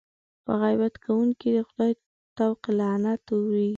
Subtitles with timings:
[0.45, 1.91] په غیبت کوونکي د خدای
[2.37, 3.69] طوق لعنت اورېږي.